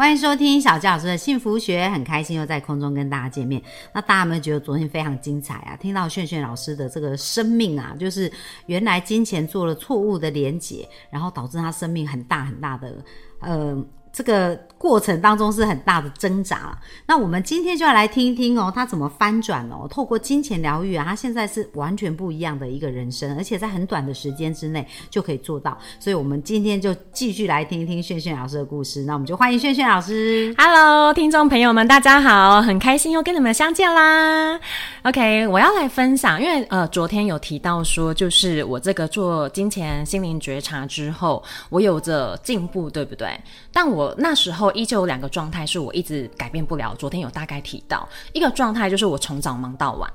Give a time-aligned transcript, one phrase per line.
[0.00, 3.62] 欢迎收听小教老师的幸福学，很开心又在空中跟大家见面。
[3.92, 5.76] 那大家有没有觉得昨天非常精彩啊？
[5.76, 8.32] 听到炫炫老师的这个生命啊，就是
[8.64, 13.04] 原来金钱做了错误的连结，然后导致他生命很大很大的
[13.40, 13.84] 呃。
[14.12, 19.86] 这个过程当中是很大的挣扎，那我们今天就要来听一听哦，他怎么翻转哦？
[19.88, 25.76] 透过金钱疗愈啊，他现在是完全不一样的一个人生，而且在很短的时间之内就可以做到。
[25.98, 29.02] 所以，我们今天就继续来听一听炫炫老师的故事。
[29.02, 30.54] 那我们就欢迎炫炫老师。
[30.56, 34.58] Hello，听众朋友们，大家好，很开心又跟你们相见啦。
[35.02, 43.38] OK，我要来分享，因为呃，昨天有提到说，就是我这个做金钱心灵觉察之后，我有着进步，对不对？
[43.72, 46.94] 但我我那时候依旧有两个状态，是我一直改变不了。
[46.94, 50.08] 昨天有大概提到一个状态，就是我从早忙到晚；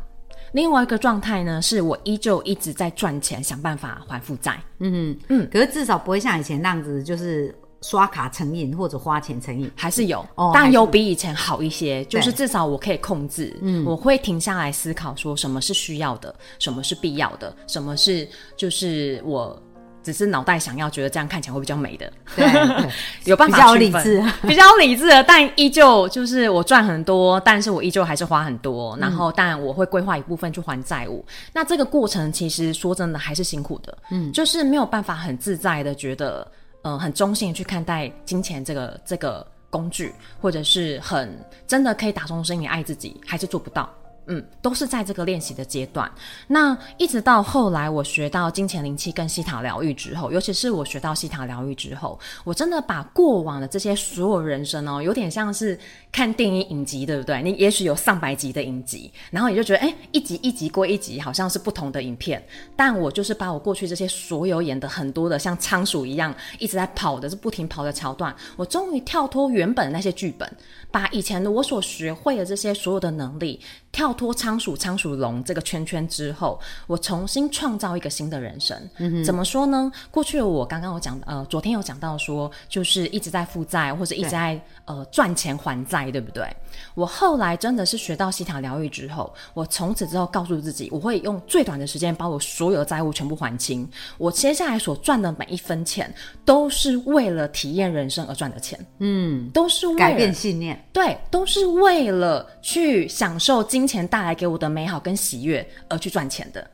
[0.54, 4.60] 另外一个状态呢，是我依旧一直在赚钱，想办法还负债。
[4.80, 12.04] 嗯嗯，可是至少不会像以前那样子，就是刷卡成瘾或者花钱成瘾，还是有，但有比以前好一些。
[12.06, 18.28] 就是至少我可以控制，嗯，我会停下来思考，说什么是需要的，什么是必要的，什么是
[18.58, 19.62] 就是我。
[20.06, 22.46] 只是脑袋想要觉得这样看起来会比较美的，对，
[23.26, 31.26] 有办法比较理智， 比较理智的，但依旧就是我赚很多，但是我依旧还是花很多，然后但我会规划一部分去还债务。
[31.52, 36.48] 那这个过程其实说真的还是辛苦的，嗯，就是没有办法很自在的觉得，
[36.84, 43.90] 嗯，很中性去看待金钱这个这个工具，或者是很真的可以打从心里爱自己，还是做不到。
[44.28, 46.12] 嗯，都是在这个练习的阶段。
[46.48, 55.78] 那一直到后来，我学到金钱灵气跟西塔疗愈之后，尤其是我学到西塔疗愈之后，我真的把过往的这些所有人生哦，有点像是
[56.12, 57.42] 看电影影集，对不对？
[57.44, 62.44] 你也许有上百集的影集，然后你就觉得，哎，一集一集过一集，好像是不同的影片。
[62.76, 70.52] 但我就是把我过去这些所有演的很多的像仓鼠一样一直在跑的，是不停跑的桥段，我终于跳脱原本那些剧本，
[70.90, 73.60] 把以前的我所学会的这些所有的能力。
[73.96, 78.78] 跳脱仓鼠、仓鼠笼这个圈圈之后，我重新创造一个新的人生。
[78.98, 79.90] 嗯怎么说呢？
[80.12, 86.46] 过去的我刚刚有讲，呃，昨天有讲到说，就是一直在负债或者一直在呃赚钱还债，对不对？
[86.94, 93.90] 我后来真的是学到西塔疗愈之后，我从此之后告诉自己，我会用最短的时间把我所有的债务全部还清。
[94.18, 96.14] 我接下来所赚的每一分钱，
[96.44, 98.78] 都是为了体验人生而赚的钱。
[99.00, 103.85] 嗯，都是为了改变信念，对，都是为了去享受金。
[103.86, 106.68] 金钱带来给我的美好跟喜悦而去赚钱的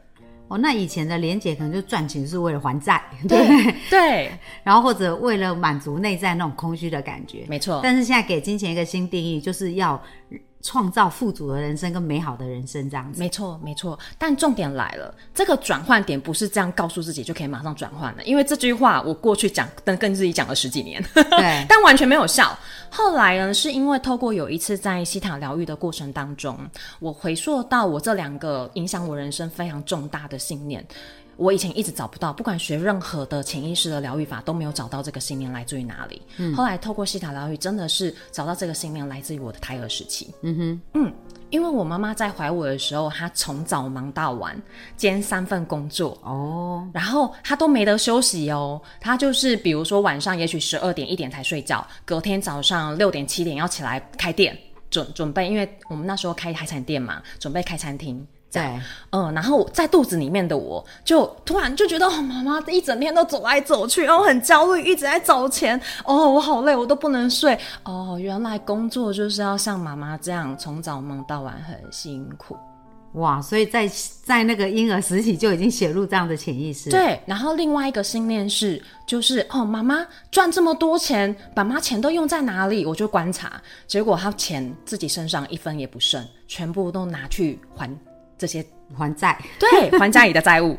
[0.48, 4.32] 哦，那以前的连结可能就赚钱是为了还债， 对对，
[4.64, 7.82] 然后或者为了满足内在那种空虚的感觉，没错。
[7.84, 10.02] 但是现在给金钱一个新定义，就是要。
[10.62, 13.98] 创造富足的人生跟美好的人生，这样子没错没错。
[14.18, 22.58] 但重点来了，这个转换点不是这样告诉自己就可以马上转换的，因为这句话我过去讲，跟跟自己讲了十几年，对， 但完全没有效。
[22.90, 26.58] 后来呢，是因为透过有一次在西塔疗愈的过程当中，
[27.00, 30.86] 我回溯到我这两个影响我人生非常重大的信念。
[31.38, 36.22] 我以前一直找不到，不管学任何的潜意识的疗愈法，都没有找到这个信念来自于哪里。
[36.38, 40.34] 嗯，后来透过西塔疗愈，真的是找到这个信念来自于我的胎儿时期。
[40.42, 41.14] 嗯哼，嗯，
[41.50, 44.62] 因为我妈妈在怀我的时候，她从早忙到晚，
[44.96, 48.80] 兼三份工作哦，然后她都没得休息哦。
[49.00, 54.58] 她就是比如说晚上也许十二点一点才睡觉，隔天早上六点七点要起来开店
[54.90, 58.26] 准准备，因为我们那时候开海产店嘛，准备开餐厅。
[58.52, 58.62] 对，
[59.12, 65.80] 嗯，然后在肚子里面的我就突然就觉得，哦妈妈一整天都走来走去，然后很焦虑，一直在找钱。
[66.04, 67.58] 哦，我好累，我都不能睡。
[67.84, 72.58] 哦，原来工作就是要像妈妈这样从早忙到晚，很辛苦。
[73.14, 73.90] 哇，所以在
[74.24, 76.90] 在那个婴儿时期就已经写入这样的潜意识。
[76.90, 82.86] 对，然后另外一个信念是，就是哦，妈妈赚这么多钱，爸妈钱都用在哪里？
[82.86, 87.90] 我就观察，结果他钱自己身上一分也不剩，全部都拿去还。
[88.42, 88.66] 这些
[88.98, 90.78] 还债，对，还家里的债务。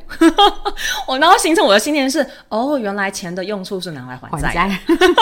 [1.07, 4.69] 我然后形成我的信念是，哦，原来钱的用处是拿来还债，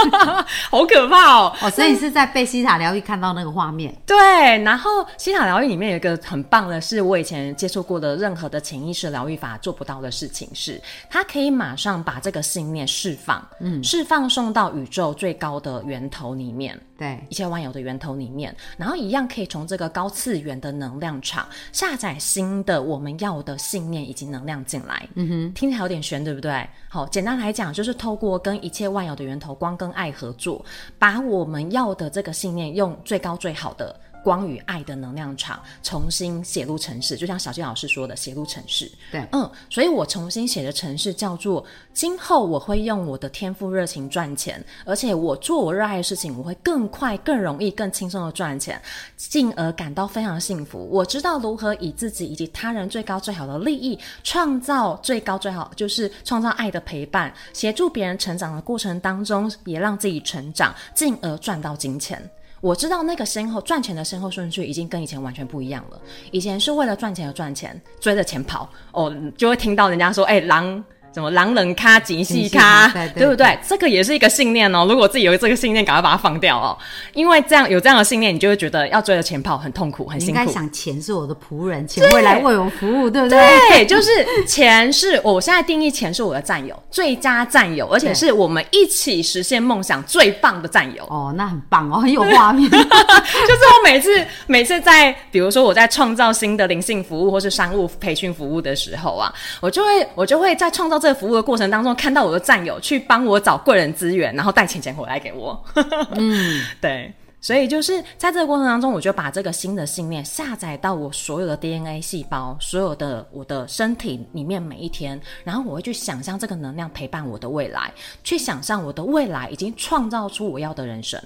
[0.70, 1.56] 好可怕哦！
[1.62, 3.94] 哦，所以是在被西塔疗愈看到那个画面。
[4.06, 4.16] 对，
[4.62, 16.78] 然后西塔疗愈里面有一个很棒的是，我以前接触过的任何的潜意识疗愈法做不到的事情，是它可以马上把这个信念释放，嗯，释放送到宇宙最高的源头里面。
[17.00, 25.08] 对一切万有的源头里面，然后一样可以从这个高次元的能量场下载新的的我们要的信念以及能量进来。
[25.14, 26.66] 嗯哼，听起来有点悬，对不对？
[26.88, 30.64] 好，简单来讲，就是透过跟一切万有的源头光跟爱合作，
[30.98, 33.94] 把我们要的这个信念用最高最好的。
[34.22, 38.90] 光与爱的能量场重新写入城市，就像小金老师说的，写入城市。
[39.10, 48.80] 对，嗯，所以我重新写的城市叫做：今后我会用我的天赋热情赚钱，而且我做我热爱的事情，我会更快、更容易、更轻松的赚钱，
[49.16, 50.88] 进而感到非常幸福。
[50.90, 62.30] 我知道如何以自己以及他人最高最好的利益，创造最高最好，就是创造爱的陪伴，协助别人成长的过程当中，也让自己成长，进而赚到金钱。
[62.60, 66.00] 我知道那个先后赚钱的先后顺序已经跟以前完全不一样了。
[66.30, 72.86] 以前是为了赚钱而赚钱，追着钱跑，哦，就会听到人家说：“哎，狼。”什么狼人咖、极细咖，
[73.16, 73.58] 对不对？
[73.66, 74.86] 这个也是一个信念哦。
[74.88, 76.78] 如果自己有这个信念，赶快把它放掉哦。
[77.14, 80.38] 因为这样有这样的信念，你就会觉得要追着钱跑很痛苦、很辛苦。
[80.40, 83.40] 应该想钱是我的仆人，钱会来为我服务，对不对？
[83.70, 84.10] 对，就是
[84.46, 91.04] 钱是我现在定义钱是我的战友，最佳战友，而且是我们一起实现梦想最棒的战友。
[91.06, 92.70] 哦，那很棒哦，很有画面。
[92.70, 100.99] 就是我每次每次在，比如说我在创造新的灵性服务或是商务培训服务的时候啊，我就会我就会在创造。
[101.00, 105.60] 这个服务的过程当中，看到我的战友去帮我找贵人资源，然后带钱钱回来给我。
[106.14, 117.92] 嗯，对，所以就是在这个过程当中，我就把这个新的信念下载到我所有的 DNA 细胞，所有的我的身体里面每一天，然后我会去想象这个能量陪伴我的未来，
[118.22, 121.20] 去想象我的未来已经创造出我要的人生，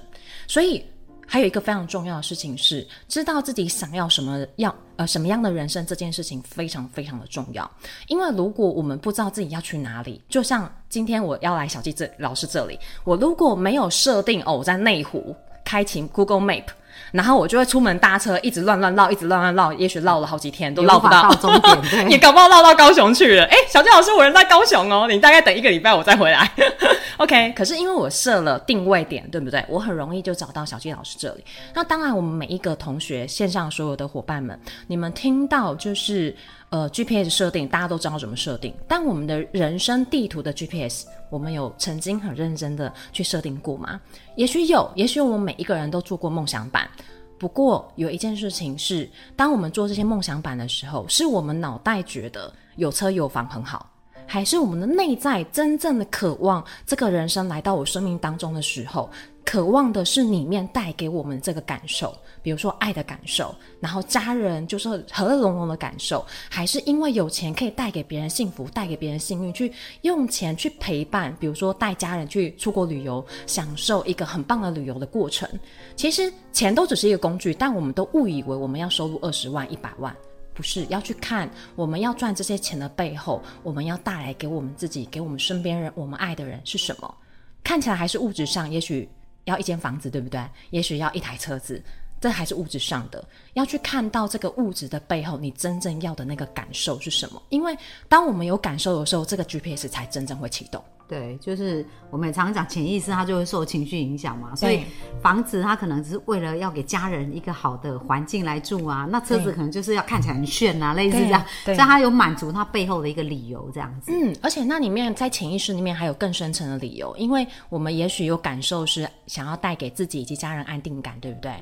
[0.47, 0.85] 所以。
[1.27, 7.69] 还有一个非常重要的事情是，知道自己想要什么样呃什么样的人生，这件事情非常非常的重要。
[8.09, 15.35] 因为如果我们不知道自己要去哪里，就像今天我要来小季这老师这里，我如果没有设定哦，我在内湖
[15.65, 16.65] 开启 Google Map。
[17.13, 23.45] 然后我就会出门搭车，一直乱乱绕，一直乱乱绕，也许绕了好几天都绕不到终点，也 搞不好绕到高雄去了。
[23.45, 26.51] 哎，小健老师，我人在高雄哦，你大概等一个礼拜我再回来。
[27.19, 29.65] OK，可是因为我设了定位点，对不对？
[29.69, 31.45] 我很容易就找到小健老师这里。
[31.73, 34.59] 那当然，我们每一个同学线上所有的伙伴们，
[34.89, 36.35] 你们听到就是
[36.75, 41.07] 呃 GPS 设定，大家都知道怎么设定，但我们的人生地图的 GPS。
[41.31, 44.01] 我们有曾经很认真的去设定过吗？
[44.35, 46.91] 也许有，也许我们每一个人都做过梦想版。
[47.39, 53.89] 不过有一件事情是，当我们做这些梦想版的时候，是我们脑袋觉得有车有房很好。
[54.27, 59.09] 还是我们的内在真正的渴望，这个人生来到我生命当中的时候，
[59.45, 69.73] 渴望的是里面带给我们这个感受，比如说爱的感受，然后家人就是和乐融融的感受，还是因为有钱可以带给别人幸福，带给别人幸运，去
[70.03, 75.49] 用钱去陪伴，比如说带家人去出国旅游，享受一个很棒的旅游的过程。
[75.95, 80.15] 其实钱都只是一个工具，但我们都误以为我们要收入二十万、一百万。
[80.55, 87.15] 不是要去看我们要赚这些钱的背后，我们要带来给我们自己、给我们身边人、我们爱的人是什么？
[87.63, 89.09] 看起来还是物质上，也许
[89.45, 90.41] 要一间房子，对不对？
[90.71, 91.83] 也许要一台车子，
[92.21, 93.23] 这还是物质上的。
[93.55, 97.43] 要去看到这个物质的背后，你真正要的那个感受是什么？
[97.49, 97.77] 因为
[98.09, 100.83] 当我们有感受的时候，这个 GPS 才真正会启动。
[101.15, 104.53] 对，就是我们常讲潜意识，它就会受情绪影响嘛。
[104.57, 104.81] 所以
[105.23, 114.11] 房子它可能只是为了要给家人一个好的环境来住啊，那车子可能就是要看起来很炫啊，类似这样，所以它有满足它背后的一个理由这样子。
[114.13, 121.53] 嗯，而且那里面在潜意识里面还有更深层的理由，因为我们也许有感受是想要带给自己以及家人安定感，对不对？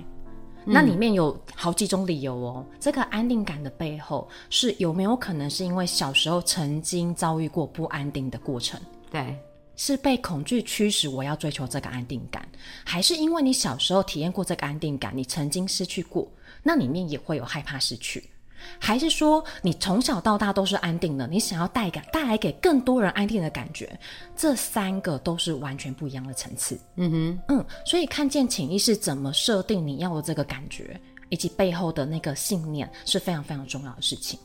[0.65, 2.65] 那里面有好几种理由哦。
[2.79, 8.81] 这个安定感的背后是有没有可能是因为小时候曾经遭遇过不安定的过程？
[9.13, 9.39] 对，
[9.77, 12.49] 是被恐惧驱使，我要追求这个安定感，
[12.83, 16.27] 还是因为你小时候体验过这个安定感，你曾经失去过，
[16.63, 18.25] 那里面也会有害怕失去，
[18.79, 24.01] 还是说你从小到大都是安定的，你想要带给带来给更多人安定的感觉，
[24.35, 26.81] 这三个都是完全不一样的层次。
[26.97, 34.39] 嗯哼，嗯，所以看见潜意识怎么设定你要的这个感觉，以及背后的那个信念，是非常非常重要的事情。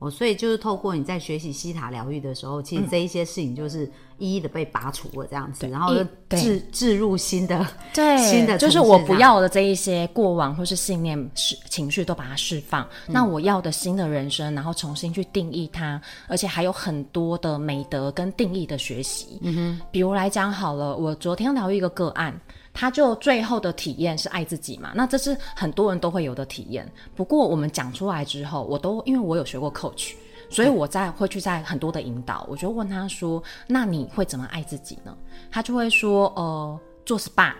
[0.00, 3.88] 哦，所以就是透过你在学习西塔疗愈的时候，其实这一些事情就是
[4.18, 5.94] 一一的被拔除了这样子，然后
[6.30, 12.88] 置置入新的，对， 新的就是我不要的这一些过往或是信念、是情绪都把它释放。
[13.06, 19.38] 那我要的新的人生，然后重新去定义它，而且还有很多的美德跟定义的学习。
[19.42, 22.34] 嗯哼，比如来讲好了，我昨天疗愈一个个案。
[22.80, 24.92] 他就最后的体验是爱自己嘛？
[24.94, 26.90] 那这是很多人都会有的体验。
[27.14, 30.14] 不过我们讲出来之后，我都因为我有学过 coach，
[30.48, 32.46] 所以我在会去在很多的引导。
[32.48, 35.14] 我就问他说：“那你会怎么爱自己呢？”
[35.52, 37.52] 他就会说：“呃，做 SPA，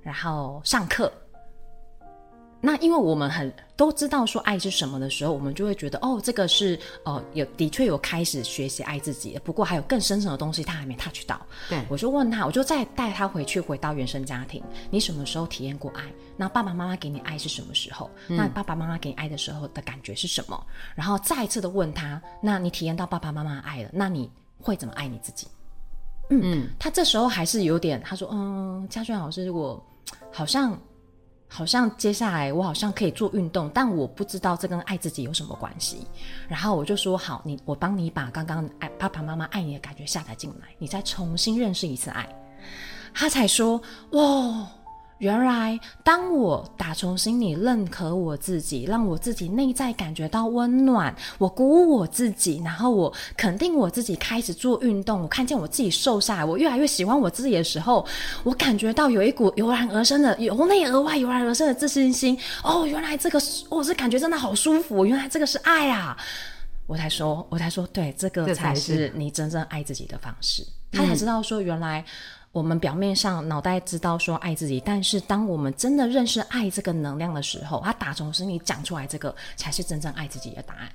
[0.00, 1.12] 然后上课。”
[2.66, 11.38] 那因为我们很都知道说爱是什么的时候，我们就会觉得哦，这个是呃有的确有开始学习爱自己，不过还有更深层的东西他还没 touch 到。
[11.68, 16.02] 对我就问他，我就再带他回去，回到原生家庭，你什么时候体验过爱？
[16.38, 18.10] 那爸爸妈妈给你爱是什么时候？
[18.28, 20.66] 那爸爸妈妈给你爱的时候的感觉是什么？
[20.94, 25.46] 然后再一次的问他，那你体验到爸爸妈妈爱了，那你会怎么爱你自己？
[26.30, 29.84] 嗯，他这时候还是有点，他说，嗯，嘉轩老师，我
[30.32, 30.80] 好像。
[31.56, 36.04] 好像接下来我好像可以做运动，但我不知道这跟爱自己有什么关系。
[36.48, 42.28] 然后我就说好，你我帮你把刚刚爱爸爸妈妈爱你的感觉下载进来，你再重新认识一次爱。
[43.14, 43.80] 他才说
[44.10, 44.68] 哇。
[45.18, 58.04] 原来，当我打从心里认可我自己，让我自己内在感觉到温暖，我鼓舞我自己，然后我肯定我自己，开始做运动，我看见我自己瘦下来，我越来越喜欢我自己的时候，
[58.42, 62.36] 我感觉到有一股油然而生的、由内而外油然而生的自信心。
[62.62, 65.06] 哦，原来这个是，我这感觉真的好舒服。
[65.06, 66.16] 原来这个是爱啊！
[66.86, 70.66] 我才说，我才说，对，这个才是你真正爱自己的方式。
[70.92, 72.04] 他才知道说，原来。
[72.54, 80.88] 我们表面上脑袋知道说爱自己，但是当我们真的认识爱这个能量的时候，它打从心里讲出来，这个才是真正爱自己的答案。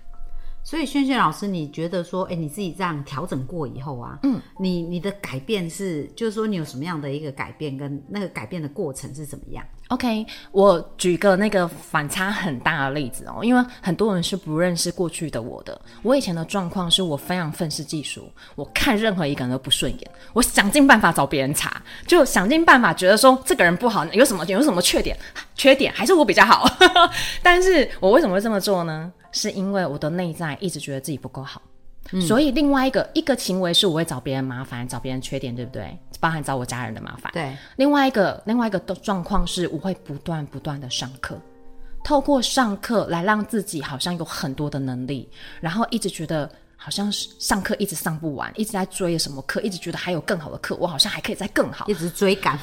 [0.63, 15.79] 所以，轩轩老师，你觉得说，哎，你自己这样调整过以后啊，嗯，你你的改变是，就是说，你有什么样的一个改变，跟那个改变的过程是怎么样？OK，我举个那个反差很大的例子哦，因为很多人是不认识过去的我的。
[16.03, 21.71] 我以前的状况是我非常愤世嫉俗，我看任何一个人都不顺眼，我想尽办法找别人茬，
[22.07, 25.17] 就想尽办法觉得说这个人不好，有什么有什么缺点，
[25.55, 26.69] 缺点还是我比较好。
[27.43, 29.11] 但是我为什么会这么做呢？
[29.31, 31.61] 是因为我的内在一直觉得自己不够好。
[32.27, 35.95] 所以另外一个一个行为是我会找别人麻烦，找别人缺点，对不对？
[36.19, 37.31] 包含找我家人的麻烦。
[37.33, 37.55] 对。
[37.75, 41.39] 另外一个另外一个的状况是我会不断不断的上课，
[42.03, 52.57] 透过上课来让自己好像有很多的能力，然后一直觉得好像是上课一直上不完，一直在追什么课，一直觉得还有更好的课，我好像还可以再更好，一直追赶。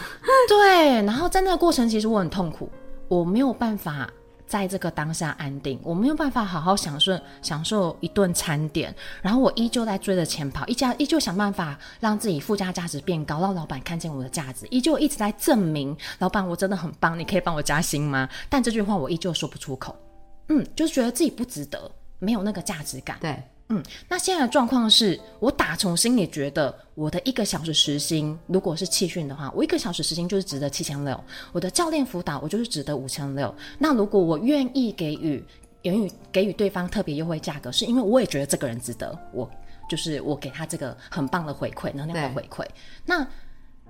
[0.49, 1.03] 对。
[1.03, 2.71] 然后在那个过程，其实我很痛苦，
[3.09, 4.11] 我没有办法。
[4.47, 18.29] 在这个当下安定，我没有办法好好享受享受一顿餐点，然后我依旧在追着钱跑，依家依旧想办法让自己附加价值变高，让老板看见我的价值，依旧一直在证明老板我真的很棒，你可以帮我加薪吗？
[18.49, 19.95] 但这句话我依旧说不出口，
[20.49, 23.43] 嗯，就是觉得自己不值得，没有那个价值感，对。
[23.69, 31.17] 嗯，那现在的状况是我打从心里觉得，我的一个小时时薪，如果是气训的话，我一个小时时薪就是值得七千六；
[31.51, 33.53] 我的教练辅导，我就是值得五千六。
[33.79, 35.45] 那如果我愿意给予，
[35.83, 39.51] 愿意给予对方特别优惠价格，是因为我也觉得这个人值得，我
[39.89, 42.65] 就是我给他这个很棒的回馈，能量的回馈。
[43.05, 43.27] 那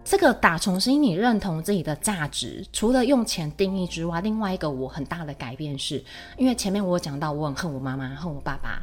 [0.02, 6.02] 这个打从心里认同自己的价值，除了用钱定义之外，另外一个我很大的改变是，
[6.38, 8.80] 因为前面我讲到我很恨我妈妈，恨我爸爸。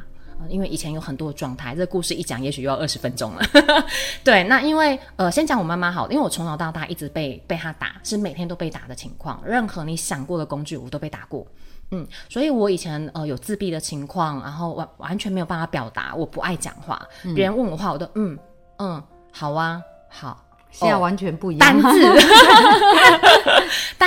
[0.48, 3.42] 因为以前有很多的状态，这个故事一讲，也许又要二十分钟了。
[4.24, 11.46] 对，那因为呃，先讲我妈妈好，因为我从小到大一直被被她打，是每天都被打的情况，任何你想过的工具我都被打过。
[11.90, 17.00] 嗯，所以我以前呃有自闭的情况，然后完完全没有办法表达，我不爱讲话，
[17.34, 18.38] 别人问我话，我都嗯
[18.78, 20.40] 嗯，好啊，好。
[20.70, 22.00] 现在完全不一样，单字，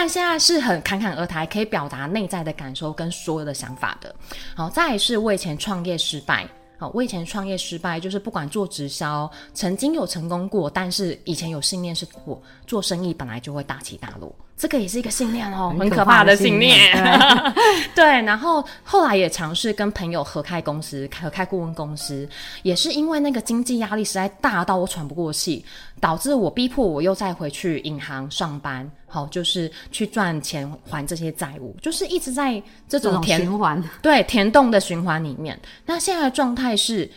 [0.07, 4.15] 现在是很侃侃而谈，可以表达内在的感受跟所有的想法的。
[4.55, 6.47] 好，再是我以前创业失败，
[6.77, 14.33] 好，我以前创业失败，就是不管做直销，曾经有成功过，但是以前有信念是我做生意本来就会大起大落。
[14.57, 16.91] 这个也是一个信念哦，很可怕的信念。
[17.93, 22.27] 对，然后后来也尝试跟朋友合开公司，合开顾问公司，
[22.63, 25.63] 也是因为那个经济压力实在大到我喘不过气，
[25.99, 32.59] 导致我逼迫我又再回去银行上班，好，就是去赚钱还这些债务，就是一直在
[32.89, 35.59] 这种循环，对，填洞的循环里面。
[35.85, 37.07] 那现在的状态是。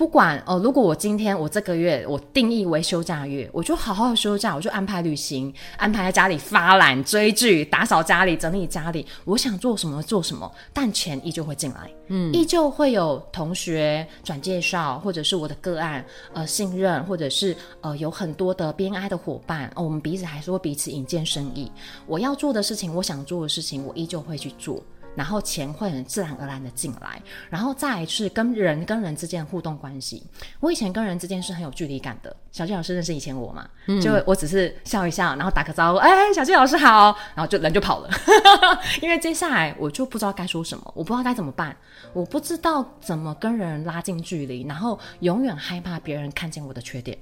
[0.00, 16.02] 不管哦，如果我今天我这个月我定义为休假月，我就好好的休假，我就安排旅行，安排在家里发懒、追剧、打扫家里、整理家里，我想做什么做什么，但钱依旧会进来，嗯，依旧会有同学转介绍，或者是我的个案
[16.32, 21.70] 呃信任，或者是呃有很多的 BNI 的伙伴，我们彼此还是会彼此引荐生意。
[22.06, 24.82] 我要做的事情，我想做的事情，我依旧会去做。
[25.14, 30.22] 然后钱会很自然而然的进来，然后再是跟人跟人之间的互动关系。
[30.60, 32.34] 我以前跟人之间是很有距离感的。
[32.52, 33.68] 小季老师认识以前我嘛，
[34.02, 38.10] 就我只是笑一笑，然后打个招呼，哎，小季老师好，然后就人就跑了。
[39.00, 41.76] 因为接下来我就不知道该说什么，我不知道该怎么办，
[42.12, 47.16] 我不知道怎么跟人拉近距离，然后永远害怕别人看见我的缺点。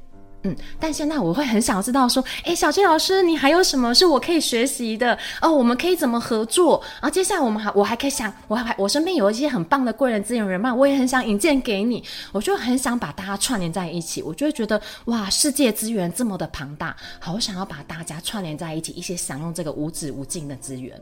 [0.44, 5.18] 嗯，但现在我会很想知道说，哎，小金老师，你还有什么是我可以学习的？
[5.42, 6.80] 哦，我们可以怎么合作？
[6.94, 12.04] 然后接下来我们还，我还可以想，我还我身边有一些很棒的贵人资源人脉，我也很想引荐给你。
[12.30, 21.00] 我就很想把大家串联在一起，我就会觉得哇，世界资源这么的庞大，好想要把大家串联在一起，一些享用这个无止无尽的资源。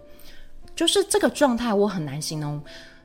[0.75, 2.59] 就是这个状态，我很难形容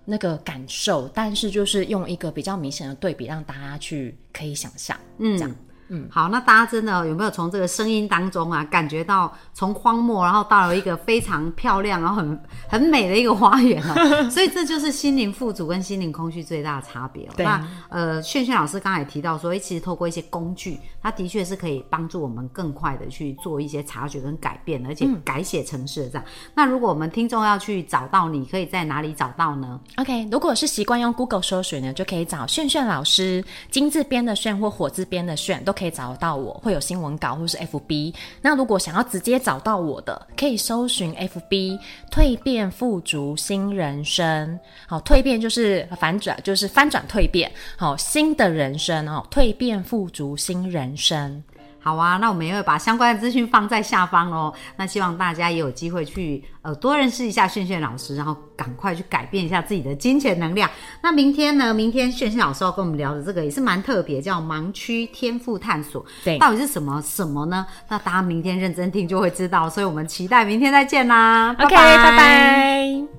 [0.06, 5.56] 那个感受，但是就是用一个比较明显的对比，让大家去可以想象，嗯，这样。
[5.94, 13.94] 嗯，好，那大家真的有没有从这个声音当中啊，感觉到从荒漠，然后到了一个非常漂亮，然后很很美的一个花园哦？
[14.32, 17.28] 所以这就是心灵富足跟心灵空虚最大的差别。
[17.36, 26.24] 那呃，炫炫老师刚才也提到说，其实透过一些工具，它的确是可以帮助我们更快的去做一些察觉跟改变，而且改写城市的这样。
[26.56, 35.81] 那如果我们听众要去找到你，可以在哪里找到呢？OK，如果是习惯用 Google 搜索呢，就可以找炫炫老师，金字边的炫或火字边的炫都可以。
[35.82, 38.14] 可以找到我，会有新闻稿或是 FB。
[38.44, 41.80] 那如果想要直接找到我的，可以搜寻 FB“
[42.12, 44.60] 蜕变富足新人生”。
[44.86, 47.52] 好，蜕变就是反转，就是翻转蜕变。
[47.78, 51.44] 好，新的人生哦，蜕变富足新人生。
[51.84, 54.54] 好啊，那我们也会把相关的资讯放在下方哦。
[54.78, 60.70] 那希望大家也有机会去呃多认识一下炫炫老师，然后赶快去改变一下自己的金钱能量。
[61.02, 61.74] 那明天呢？
[61.74, 66.06] 明天炫炫老师要跟我们聊的这个也是蛮特别，叫盲区天赋探索。
[66.24, 67.66] 对，到底是什么什么呢？
[67.90, 69.68] 那大家明天认真听就会知道。
[69.68, 71.56] 所以我们期待明天再见啦。
[71.58, 73.11] OK，拜拜。